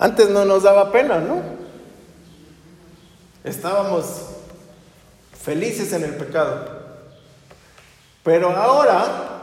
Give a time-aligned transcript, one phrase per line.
[0.00, 1.42] Antes no nos daba pena, ¿no?
[3.44, 4.06] Estábamos
[5.38, 6.80] felices en el pecado.
[8.24, 9.42] Pero ahora,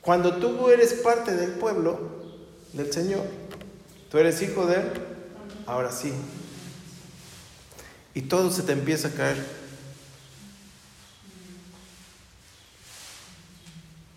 [0.00, 2.00] cuando tú eres parte del pueblo
[2.72, 3.22] del Señor,
[4.10, 4.90] tú eres hijo de Él,
[5.64, 6.12] ahora sí.
[8.14, 9.36] Y todo se te empieza a caer.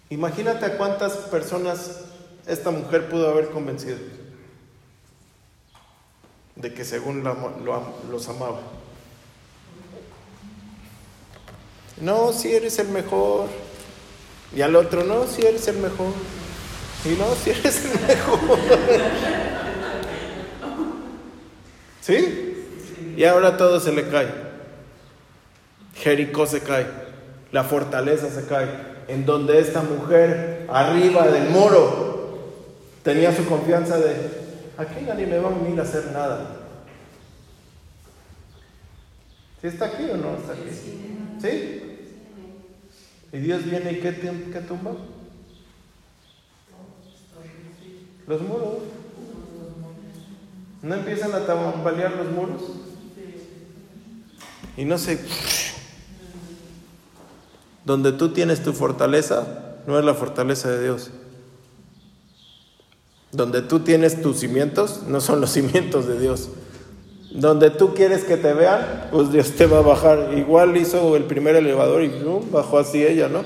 [0.09, 1.99] Imagínate a cuántas personas
[2.47, 4.20] esta mujer pudo haber convencido
[6.61, 8.59] de que según los amaba.
[11.99, 13.47] No, si eres el mejor.
[14.55, 16.13] Y al otro, no, si eres el mejor.
[17.05, 18.39] Y no, si eres el mejor.
[22.01, 22.65] ¿Sí?
[23.17, 24.29] Y ahora todo se le cae.
[25.95, 26.87] Jericó se cae.
[27.51, 28.91] La fortaleza se cae.
[29.07, 32.39] En donde esta mujer, arriba del muro,
[33.03, 34.40] tenía su confianza de,
[34.77, 36.57] aquí nadie me va a venir a hacer nada.
[39.61, 40.69] ¿Sí está aquí o no está aquí?
[41.39, 41.81] ¿Sí?
[43.33, 44.13] Y Dios viene y ¿qué,
[44.51, 44.91] qué tumba?
[48.27, 48.79] Los muros.
[50.81, 52.61] ¿No empiezan a tambalear los muros?
[54.77, 55.19] Y no sé.
[57.85, 61.11] Donde tú tienes tu fortaleza, no es la fortaleza de Dios.
[63.31, 66.49] Donde tú tienes tus cimientos, no son los cimientos de Dios.
[67.31, 70.33] Donde tú quieres que te vean, pues Dios te va a bajar.
[70.37, 72.11] Igual hizo el primer elevador y
[72.51, 73.43] bajó así ella, ¿no?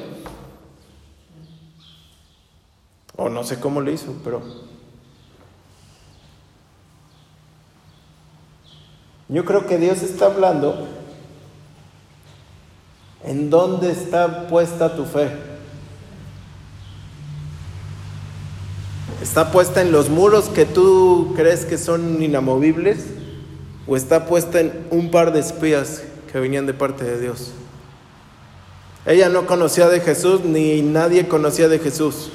[3.15, 4.41] O no sé cómo le hizo, pero...
[9.27, 10.87] Yo creo que Dios está hablando
[13.23, 15.54] en dónde está puesta tu fe.
[19.25, 22.99] ¿Está puesta en los muros que tú crees que son inamovibles?
[23.87, 27.53] o está puesta en un par de espías que venían de parte de Dios.
[29.03, 32.29] Ella no conocía de Jesús ni nadie conocía de Jesús.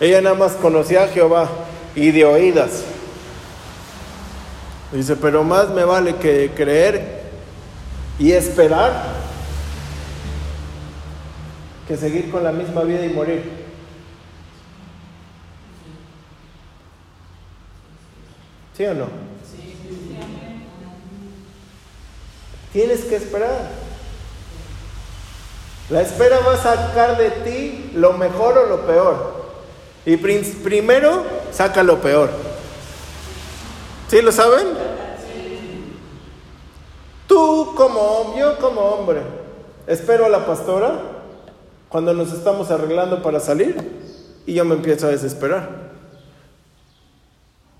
[0.00, 1.46] Ella nada más conocía a Jehová
[1.94, 2.84] y de oídas.
[4.92, 7.20] Dice, pero más me vale que creer
[8.18, 9.04] y esperar
[11.86, 13.69] que seguir con la misma vida y morir.
[18.80, 19.08] ¿Sí o no?
[22.72, 23.68] Tienes que esperar.
[25.90, 29.34] La espera va a sacar de ti lo mejor o lo peor.
[30.06, 32.30] Y primero saca lo peor.
[34.08, 34.68] ¿Sí lo saben?
[37.26, 39.20] Tú como yo como hombre,
[39.88, 41.02] espero a la pastora
[41.90, 43.76] cuando nos estamos arreglando para salir
[44.46, 45.89] y yo me empiezo a desesperar.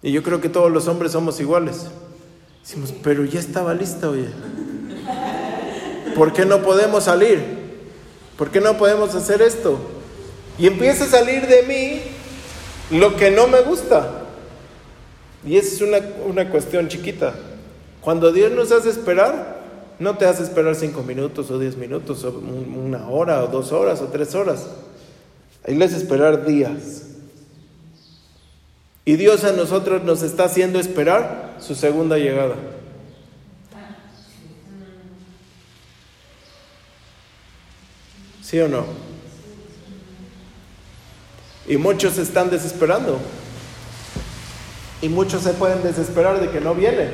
[0.02, 1.86] Y yo creo que todos los hombres somos iguales.
[2.62, 4.28] Decimos, pero ya estaba lista, oye.
[6.14, 7.42] ¿Por qué no podemos salir?
[8.36, 9.78] ¿Por qué no podemos hacer esto?
[10.58, 14.24] Y empieza a salir de mí lo que no me gusta.
[15.46, 17.34] Y es una, una cuestión chiquita.
[18.00, 19.60] Cuando Dios nos hace esperar,
[19.98, 24.00] no te hace esperar cinco minutos o diez minutos, o una hora o dos horas
[24.00, 24.66] o tres horas.
[25.66, 27.09] Le hace esperar días.
[29.10, 32.54] Y Dios a nosotros nos está haciendo esperar su segunda llegada.
[38.40, 38.84] ¿Sí o no?
[41.66, 43.18] Y muchos están desesperando.
[45.02, 47.08] Y muchos se pueden desesperar de que no viene.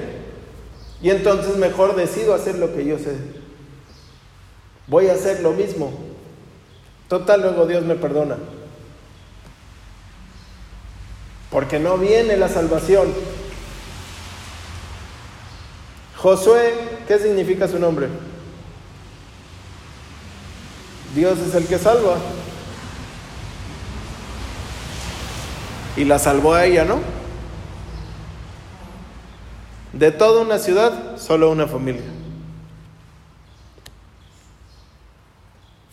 [1.00, 3.16] Y entonces mejor decido hacer lo que yo sé.
[4.86, 5.94] Voy a hacer lo mismo.
[7.08, 8.36] Total, luego Dios me perdona.
[11.56, 13.14] Porque no viene la salvación.
[16.18, 16.74] Josué,
[17.08, 18.08] ¿qué significa su nombre?
[21.14, 22.18] Dios es el que salva.
[25.96, 27.00] Y la salvó a ella, ¿no?
[29.94, 32.16] De toda una ciudad, solo una familia.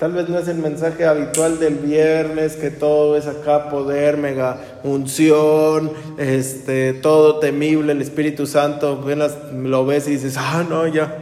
[0.04, 4.58] Tal vez no es el mensaje habitual del viernes, que todo es acá poder, mega
[4.84, 9.02] unción, este, todo temible, el Espíritu Santo,
[9.54, 11.20] lo ves y dices, ah, no, ya.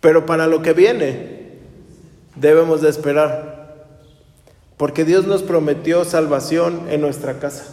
[0.00, 1.58] Pero para lo que viene
[2.36, 3.88] debemos de esperar,
[4.76, 7.64] porque Dios nos prometió salvación en nuestra casa.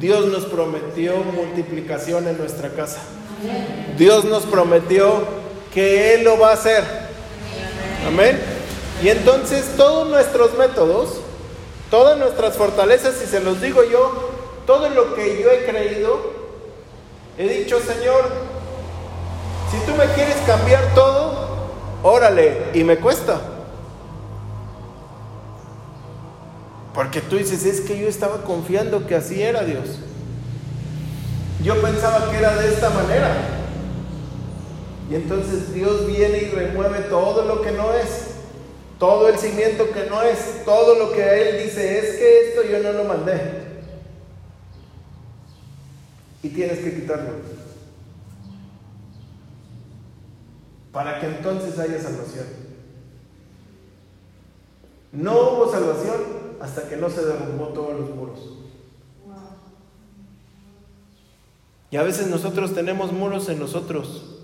[0.00, 3.02] Dios nos prometió multiplicación en nuestra casa.
[3.98, 5.44] Dios nos prometió
[5.76, 6.82] que Él lo va a hacer.
[8.04, 8.40] Amén.
[9.00, 11.20] Y entonces todos nuestros métodos
[11.90, 14.30] Todas nuestras fortalezas, si se los digo yo,
[14.66, 16.32] todo lo que yo he creído,
[17.38, 18.28] he dicho, Señor,
[19.70, 21.46] si tú me quieres cambiar todo,
[22.02, 23.40] órale, y me cuesta.
[26.92, 29.98] Porque tú dices, es que yo estaba confiando que así era Dios.
[31.62, 33.55] Yo pensaba que era de esta manera.
[35.10, 38.34] Y entonces Dios viene y remueve todo lo que no es.
[38.98, 40.64] Todo el cimiento que no es.
[40.64, 43.66] Todo lo que Él dice es que esto yo no lo mandé.
[46.42, 47.34] Y tienes que quitarlo.
[50.92, 52.46] Para que entonces haya salvación.
[55.12, 56.20] No hubo salvación
[56.60, 58.38] hasta que no se derrumbó todos los muros.
[61.90, 64.35] Y a veces nosotros tenemos muros en nosotros.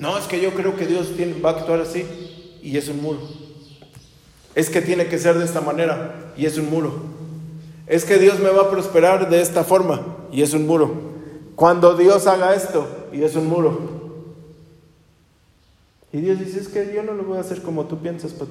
[0.00, 1.08] No, es que yo creo que Dios
[1.44, 2.04] va a actuar así
[2.62, 3.20] y es un muro.
[4.54, 6.92] Es que tiene que ser de esta manera y es un muro.
[7.86, 10.00] Es que Dios me va a prosperar de esta forma
[10.32, 10.90] y es un muro.
[11.54, 13.78] Cuando Dios haga esto y es un muro.
[16.12, 18.44] Y Dios dice, es que yo no lo voy a hacer como tú piensas, ti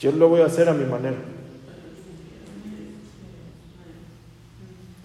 [0.00, 1.16] yo lo voy a hacer a mi manera.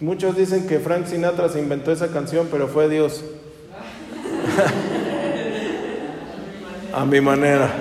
[0.01, 3.23] Muchos dicen que Frank Sinatra se inventó esa canción, pero fue Dios.
[6.93, 7.71] a mi manera.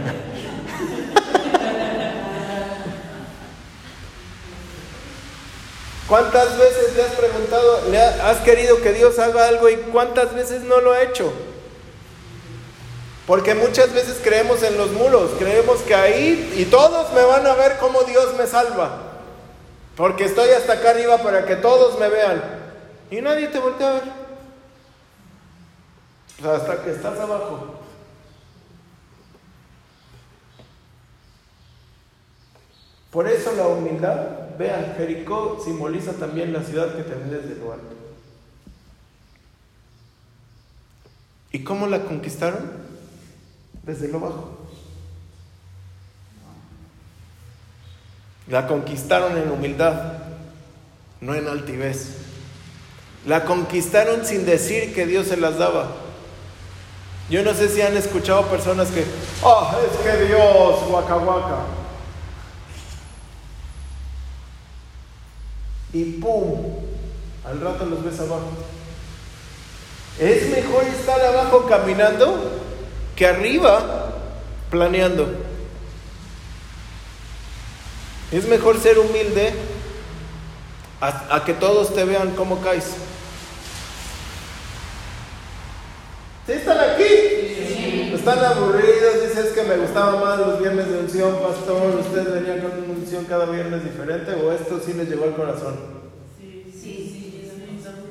[6.09, 10.63] ¿Cuántas veces le has preguntado, le has querido que Dios haga algo y cuántas veces
[10.63, 11.33] no lo ha hecho?
[13.29, 17.55] Porque muchas veces creemos en los muros, creemos que ahí y todos me van a
[17.55, 19.03] ver cómo Dios me salva.
[19.97, 22.43] Porque estoy hasta acá arriba para que todos me vean.
[23.13, 24.30] Y nadie te voltea a ver.
[26.45, 27.75] Hasta que estás abajo.
[33.11, 37.73] Por eso la humildad, vean, Jericó simboliza también la ciudad que te ves desde lo
[37.73, 37.97] alto.
[41.53, 42.81] ¿Y cómo la conquistaron?
[43.83, 44.59] desde lo bajo.
[48.47, 50.15] La conquistaron en humildad,
[51.21, 52.17] no en altivez.
[53.27, 55.95] La conquistaron sin decir que Dios se las daba.
[57.31, 59.05] Yo no sé si han escuchado personas que,
[59.43, 61.59] oh, es que Dios, guaca guaca.
[65.93, 66.75] Y pum,
[67.45, 68.51] al rato los ves abajo.
[70.19, 72.61] Es mejor estar abajo caminando
[73.17, 74.13] que arriba
[74.71, 75.29] planeando.
[78.31, 79.53] Es mejor ser humilde
[81.01, 82.85] a, que todos te vean cómo caes.
[86.47, 86.79] ¿Sí están
[88.31, 91.97] Están aburridos, dices que me gustaba más los viernes de unción, pastor.
[91.99, 95.75] ¿Ustedes venían con una unción cada viernes diferente o esto sí les llegó al corazón?
[96.39, 98.11] Sí, sí, sí, eso me hizo muy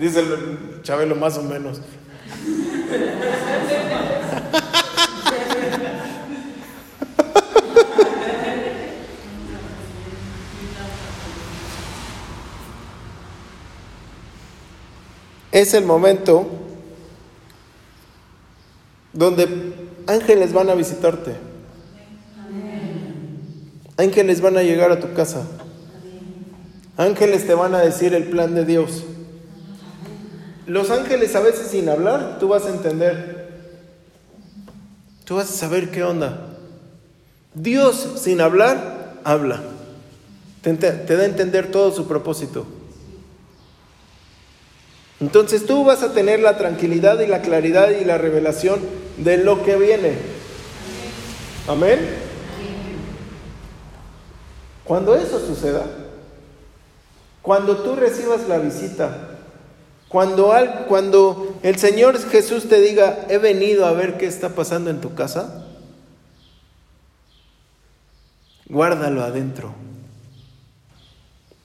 [0.00, 1.82] Dice el Chabelo más o menos.
[15.52, 16.63] Es el momento
[19.14, 19.48] donde
[20.06, 21.34] ángeles van a visitarte.
[23.96, 25.46] Ángeles van a llegar a tu casa.
[26.96, 29.04] Ángeles te van a decir el plan de Dios.
[30.66, 33.44] Los ángeles a veces sin hablar, tú vas a entender.
[35.24, 36.56] Tú vas a saber qué onda.
[37.54, 39.62] Dios sin hablar, habla.
[40.62, 42.66] Te, da a entender todo su propósito.
[45.20, 48.80] Entonces tú vas a tener la tranquilidad y la claridad y la revelación
[49.16, 50.16] de lo que viene.
[51.68, 51.98] Amén.
[54.84, 55.86] Cuando eso suceda,
[57.42, 59.34] cuando tú recibas la visita
[60.14, 60.54] cuando,
[60.86, 65.16] cuando el Señor Jesús te diga, he venido a ver qué está pasando en tu
[65.16, 65.66] casa,
[68.68, 69.74] guárdalo adentro.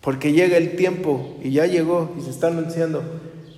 [0.02, 3.04] Porque llega el tiempo, y ya llegó, y se está anunciando,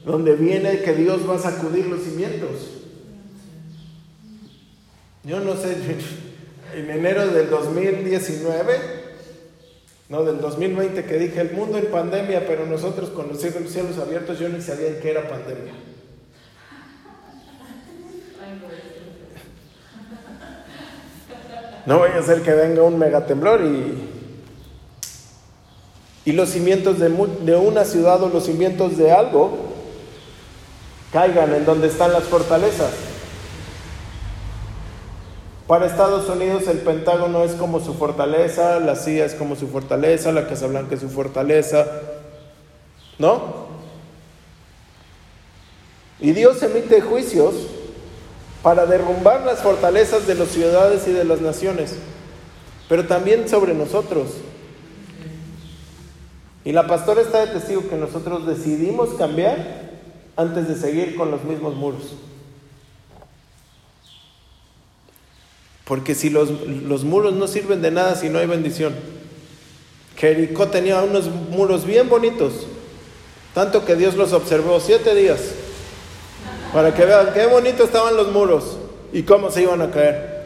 [0.03, 2.80] donde viene que Dios va a sacudir los cimientos.
[5.23, 5.77] Yo no sé,
[6.75, 9.01] en enero del 2019
[10.11, 14.39] no, del 2020 que dije, el mundo en pandemia, pero nosotros con los cielos abiertos,
[14.39, 15.71] yo ni sabía qué era pandemia.
[21.85, 24.09] No voy a hacer que venga un megatemblor y,
[26.25, 29.71] y los cimientos de, de una ciudad o los cimientos de algo
[31.13, 33.10] caigan en donde están las fortalezas.
[35.71, 40.33] Para Estados Unidos el Pentágono es como su fortaleza, la CIA es como su fortaleza,
[40.33, 41.87] la Casa Blanca es su fortaleza,
[43.17, 43.67] ¿no?
[46.19, 47.53] Y Dios emite juicios
[48.61, 51.95] para derrumbar las fortalezas de las ciudades y de las naciones,
[52.89, 54.27] pero también sobre nosotros.
[56.65, 59.89] Y la pastora está de testigo que nosotros decidimos cambiar
[60.35, 62.13] antes de seguir con los mismos muros.
[65.85, 68.95] Porque si los, los, muros no sirven de nada si no hay bendición.
[70.17, 72.67] Jericó tenía unos muros bien bonitos,
[73.53, 75.39] tanto que Dios los observó siete días
[76.73, 78.77] para que vean qué bonito estaban los muros
[79.11, 80.41] y cómo se iban a caer.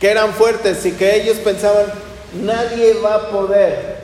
[0.00, 1.86] Que eran fuertes y que ellos pensaban,
[2.42, 4.00] nadie va a poder,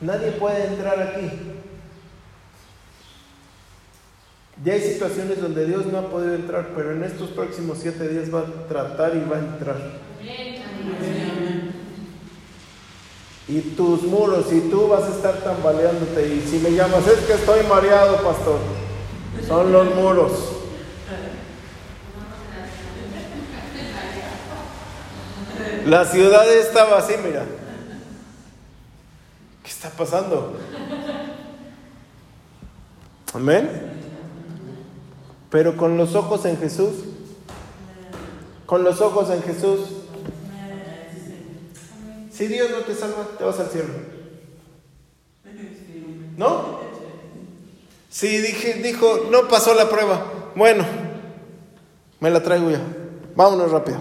[0.00, 1.30] nadie puede entrar aquí.
[4.62, 8.32] Ya hay situaciones donde Dios no ha podido entrar, pero en estos próximos siete días
[8.32, 9.76] va a tratar y va a entrar.
[13.48, 16.34] Y tus muros, y tú vas a estar tambaleándote.
[16.34, 18.58] Y si me llamas, es que estoy mareado, pastor.
[19.46, 20.32] Son los muros.
[25.86, 27.44] La ciudad estaba así, mira.
[29.62, 30.58] ¿Qué está pasando?
[33.34, 34.03] Amén.
[35.54, 36.94] Pero con los ojos en Jesús,
[38.66, 39.82] con los ojos en Jesús,
[42.32, 43.90] si Dios no te salva, te vas al cielo.
[46.36, 46.80] ¿No?
[48.10, 50.84] Si dije, dijo, no pasó la prueba, bueno,
[52.18, 52.82] me la traigo ya.
[53.36, 53.98] Vámonos rápido.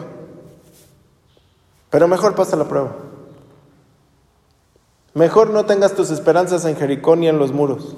[1.92, 2.96] Pero mejor pasa la prueba.
[5.14, 7.96] Mejor no tengas tus esperanzas en Jericó ni en los muros.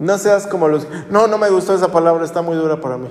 [0.00, 0.86] No seas como los...
[1.10, 3.08] No, no me gustó esa palabra, está muy dura para mí.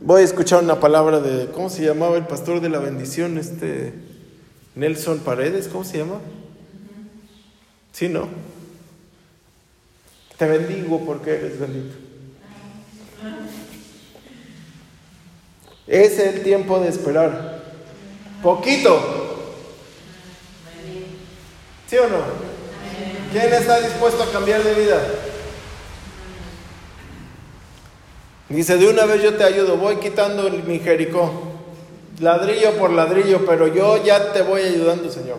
[0.00, 3.36] Voy a escuchar una palabra de, ¿cómo se llamaba el pastor de la bendición?
[3.36, 3.92] Este,
[4.76, 6.20] Nelson Paredes, ¿cómo se llama?
[7.90, 8.28] Sí, ¿no?
[10.38, 11.96] Te bendigo porque eres bendito.
[15.88, 17.64] Es el tiempo de esperar.
[18.44, 19.00] Poquito.
[21.88, 22.45] ¿Sí o no?
[23.32, 25.00] ¿Quién está dispuesto a cambiar de vida?
[28.48, 31.32] Dice, de una vez yo te ayudo, voy quitando mi Jericó,
[32.20, 35.38] ladrillo por ladrillo, pero yo ya te voy ayudando, Señor.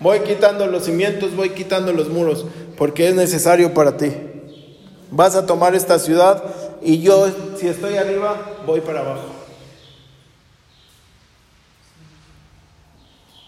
[0.00, 2.46] Voy quitando los cimientos, voy quitando los muros,
[2.76, 4.12] porque es necesario para ti.
[5.10, 6.44] Vas a tomar esta ciudad
[6.80, 9.24] y yo, si estoy arriba, voy para abajo.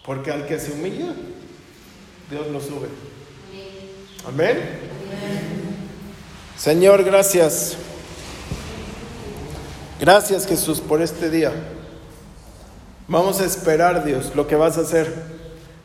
[0.05, 1.15] Porque al que se humilla,
[2.29, 2.89] Dios lo sube.
[4.27, 4.59] Amén.
[6.57, 7.77] Señor, gracias.
[9.99, 11.53] Gracias Jesús por este día.
[13.09, 15.13] Vamos a esperar, Dios, lo que vas a hacer.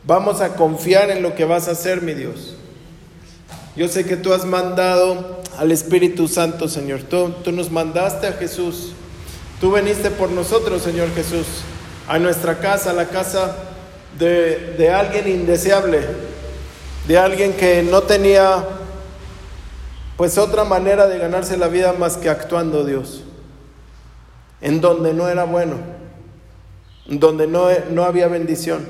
[0.04, 2.56] Vamos a confiar en lo que vas a hacer, mi Dios.
[3.75, 7.01] Yo sé que tú has mandado al Espíritu Santo, Señor.
[7.04, 8.92] Tú, tú nos mandaste a Jesús.
[9.60, 11.46] Tú viniste por nosotros, Señor Jesús,
[12.08, 13.56] a nuestra casa, a la casa
[14.20, 16.01] de, de alguien indeseable,
[17.08, 18.64] de alguien que no tenía
[20.18, 23.26] pues otra manera de ganarse la vida más que actuando, Dios
[24.66, 25.76] en donde no era bueno,
[27.08, 28.84] en donde no, no había bendición.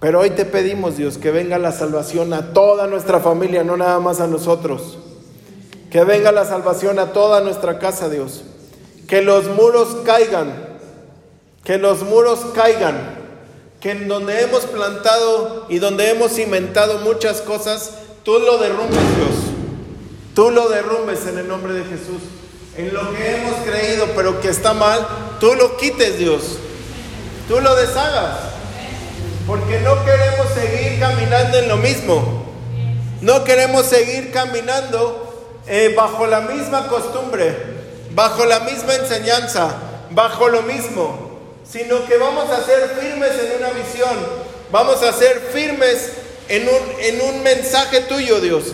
[0.00, 3.98] Pero hoy te pedimos, Dios, que venga la salvación a toda nuestra familia, no nada
[4.00, 4.98] más a nosotros.
[5.90, 8.44] Que venga la salvación a toda nuestra casa, Dios.
[9.08, 10.52] Que los muros caigan,
[11.64, 13.17] que los muros caigan,
[13.80, 17.92] que en donde hemos plantado y donde hemos cimentado muchas cosas,
[18.24, 19.54] tú lo derrumbes, Dios.
[20.34, 22.22] Tú lo derrumbes en el nombre de Jesús
[22.78, 25.04] en lo que hemos creído, pero que está mal,
[25.40, 26.58] tú lo quites, Dios.
[27.48, 28.38] Tú lo deshagas.
[29.48, 32.46] Porque no queremos seguir caminando en lo mismo.
[33.20, 37.52] No queremos seguir caminando eh, bajo la misma costumbre,
[38.14, 39.74] bajo la misma enseñanza,
[40.10, 41.27] bajo lo mismo,
[41.70, 44.16] sino que vamos a ser firmes en una visión,
[44.70, 46.12] vamos a ser firmes
[46.48, 48.64] en un, en un mensaje tuyo, Dios.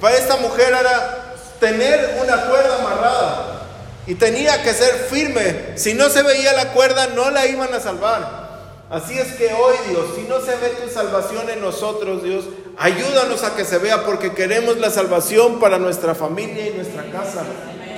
[0.00, 3.62] Para esta mujer era tener una cuerda amarrada
[4.06, 5.76] y tenía que ser firme.
[5.76, 8.48] Si no se veía la cuerda, no la iban a salvar.
[8.90, 12.46] Así es que hoy, Dios, si no se ve tu salvación en nosotros, Dios,
[12.78, 17.44] ayúdanos a que se vea porque queremos la salvación para nuestra familia y nuestra casa.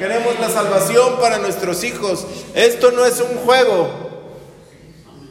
[0.00, 2.26] Queremos la salvación para nuestros hijos.
[2.54, 4.09] Esto no es un juego.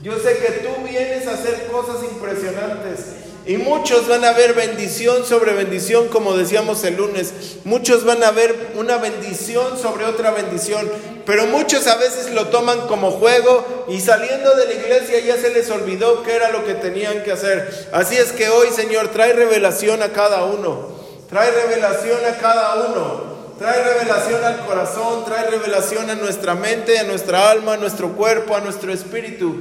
[0.02, 3.00] Yo sé que tú vienes a hacer cosas impresionantes
[3.46, 7.34] Y muchos van a ver bendición sobre bendición, como decíamos el lunes.
[7.66, 10.90] Muchos van a ver una bendición sobre otra bendición.
[11.26, 15.54] Pero muchos a veces lo toman como juego y saliendo de la iglesia ya se
[15.54, 17.90] les olvidó qué era lo que tenían que hacer.
[17.92, 20.90] Así es que hoy, Señor, trae revelación a cada uno.
[21.30, 23.30] Trae revelación a cada uno.
[23.60, 28.56] Trae revelación al corazón, trae revelación a nuestra mente, a nuestra alma, a nuestro cuerpo,
[28.56, 29.54] a nuestro espíritu,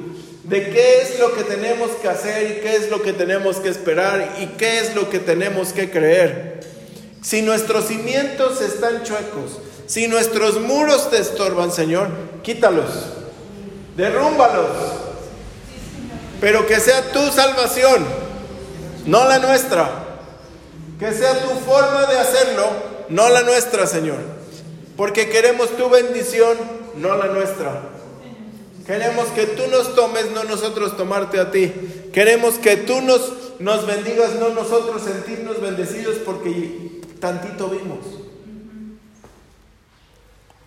[0.49, 3.69] de qué es lo que tenemos que hacer y qué es lo que tenemos que
[3.69, 6.61] esperar y qué es lo que tenemos que creer.
[7.23, 12.09] Si nuestros cimientos están chuecos, si nuestros muros te estorban, Señor,
[12.43, 12.90] quítalos,
[13.97, 14.71] derrúmbalos,
[16.40, 18.05] pero que sea tu salvación,
[19.07, 19.90] no la nuestra,
[20.99, 24.19] que sea tu forma de hacerlo no la nuestra, Señor.
[24.97, 26.57] Porque queremos tu bendición,
[26.97, 27.83] no la nuestra.
[28.88, 31.71] Queremos que tú nos tomes, no nosotros tomarte a ti.
[32.11, 37.99] Queremos que tú nos, nos bendigas, no nosotros sentirnos bendecidos porque tantito vimos.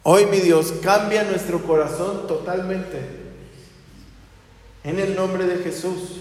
[0.03, 2.99] Hoy, mi Dios, cambia nuestro corazón totalmente.
[4.83, 6.19] En el nombre de Jesús.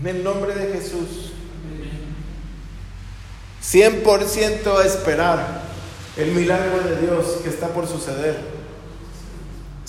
[0.00, 1.32] En el nombre de Jesús.
[3.62, 5.64] 100% a esperar
[6.16, 8.61] el milagro de Dios que está por suceder.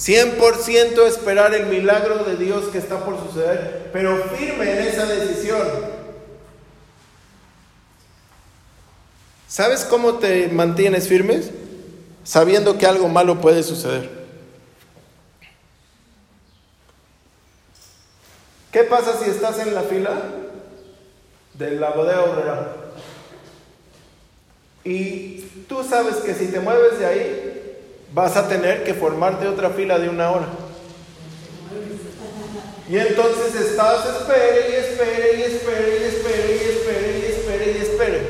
[0.06, 5.66] 100% esperar el milagro de Dios que está por suceder, pero firme en esa decisión.
[9.48, 11.52] ¿Sabes cómo te mantienes firmes?
[12.26, 14.10] Sabiendo que algo malo puede suceder.
[18.74, 20.22] ¿Qué pasa si estás en la fila
[21.54, 22.76] de la bodega?
[24.84, 27.53] Y tú sabes que si te mueves de ahí,
[28.14, 30.48] vas a tener que formarte otra fila de una hora.
[32.90, 37.82] Y entonces estás, espere y espere y espere y espere y espere y espere y
[37.82, 38.22] espere.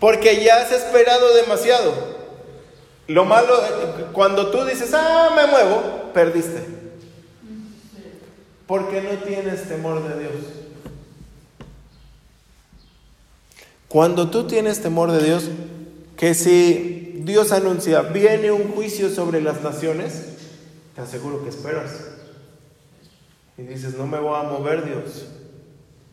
[0.00, 2.14] Porque ya has esperado demasiado.
[3.06, 3.54] Lo malo,
[4.12, 6.64] cuando tú dices, ah, me muevo, perdiste.
[8.66, 10.34] Porque no tienes temor de Dios.
[13.88, 15.44] Cuando tú tienes temor de Dios,
[16.16, 20.36] que si Dios anuncia, viene un juicio sobre las naciones,
[20.94, 21.92] te aseguro que esperas.
[23.56, 25.26] Y dices, no me voy a mover Dios,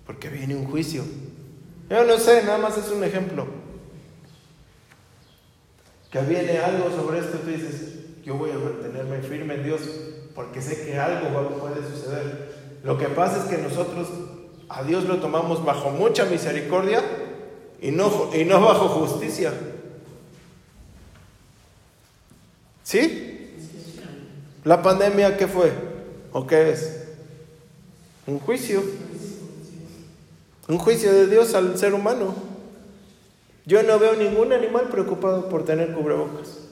[0.06, 1.04] porque viene un juicio.
[1.90, 3.46] Yo no sé, nada más es un ejemplo.
[6.12, 9.82] Que viene algo sobre esto, tú dices, yo voy a mantenerme firme en Dios,
[10.34, 12.80] porque sé que algo puede suceder.
[12.84, 14.08] Lo que pasa es que nosotros
[14.70, 17.04] a Dios lo tomamos bajo mucha misericordia
[17.82, 19.52] y no, y no bajo justicia.
[22.92, 23.48] ¿Sí?
[24.66, 25.72] ¿La pandemia qué fue?
[26.34, 27.08] ¿O qué es?
[28.28, 28.84] Un juicio.
[30.68, 32.36] Un juicio de Dios al ser humano.
[33.66, 36.68] Yo no veo ningún animal preocupado por tener cubrebocas.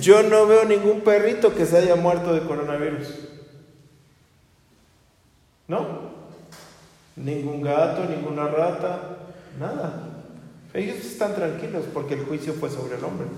[0.00, 3.08] Yo no veo ningún perrito que se haya muerto de coronavirus.
[5.66, 6.12] ¿No?
[7.16, 9.16] Ningún gato, ninguna rata,
[9.58, 10.13] nada.
[10.74, 13.28] Ellos están tranquilos porque el juicio fue sobre el hombre.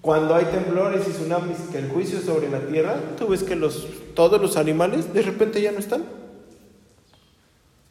[0.00, 3.56] Cuando hay temblores y tsunamis, que el juicio es sobre la tierra, tú ves que
[3.56, 6.04] los, todos los animales de repente ya no están.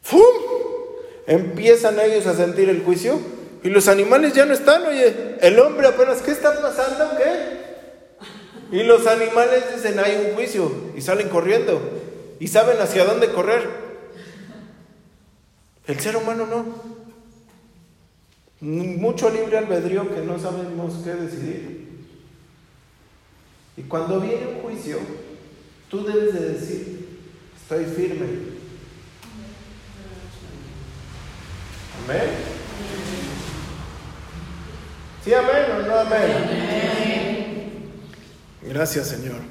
[0.02, 0.20] ¡Fum!
[1.26, 3.18] Empiezan ellos a sentir el juicio
[3.62, 4.86] y los animales ya no están.
[4.86, 7.16] Oye, el hombre apenas, ¿qué está pasando?
[7.16, 7.64] ¿Qué?
[8.76, 11.80] Y los animales dicen, hay un juicio y salen corriendo
[12.38, 13.68] y saben hacia dónde correr.
[15.86, 16.93] El ser humano no.
[18.64, 21.84] Mucho libre albedrío que no sabemos qué decidir.
[23.76, 24.96] Y cuando viene un juicio,
[25.90, 27.08] tú debes de decir,
[27.60, 28.26] estoy firme.
[32.04, 32.30] Amén.
[35.22, 36.22] Sí, amén o no amén.
[38.62, 39.42] Gracias, Señor.